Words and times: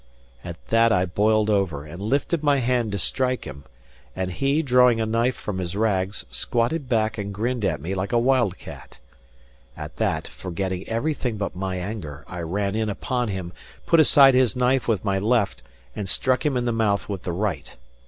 At 0.43 0.65
that 0.69 0.91
I 0.91 1.05
boiled 1.05 1.51
over, 1.51 1.85
and 1.85 2.01
lifted 2.01 2.41
my 2.41 2.57
hand 2.57 2.91
to 2.91 2.97
strike 2.97 3.43
him; 3.45 3.65
and 4.15 4.31
he, 4.33 4.63
drawing 4.63 4.99
a 4.99 5.05
knife 5.05 5.35
from 5.35 5.59
his 5.59 5.75
rags, 5.75 6.25
squatted 6.31 6.89
back 6.89 7.19
and 7.19 7.31
grinned 7.31 7.63
at 7.63 7.79
me 7.79 7.93
like 7.93 8.11
a 8.11 8.17
wildcat. 8.17 8.97
At 9.77 9.97
that, 9.97 10.27
forgetting 10.27 10.89
everything 10.89 11.37
but 11.37 11.55
my 11.55 11.75
anger, 11.75 12.25
I 12.27 12.39
ran 12.39 12.73
in 12.73 12.89
upon 12.89 13.27
him, 13.27 13.53
put 13.85 13.99
aside 13.99 14.33
his 14.33 14.55
knife 14.55 14.87
with 14.87 15.05
my 15.05 15.19
left, 15.19 15.61
and 15.95 16.09
struck 16.09 16.47
him 16.47 16.57
in 16.57 16.65
the 16.65 16.71
mouth 16.73 17.07
with 17.07 17.21
the 17.21 17.31
right. 17.31 17.77